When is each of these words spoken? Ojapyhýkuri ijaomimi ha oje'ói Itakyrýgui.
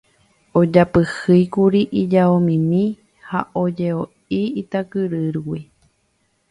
Ojapyhýkuri 0.59 1.81
ijaomimi 2.01 2.81
ha 3.29 3.39
oje'ói 3.63 4.43
Itakyrýgui. 4.65 5.59